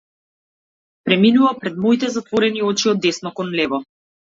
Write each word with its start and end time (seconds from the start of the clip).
Преминува 1.09 1.51
пред 1.59 1.77
моите 1.85 2.11
затворени 2.15 2.65
очи 2.73 2.91
од 2.95 3.05
десно 3.07 3.37
кон 3.39 3.57
лево. 3.63 3.85